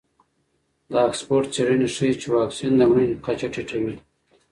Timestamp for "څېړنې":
1.53-1.87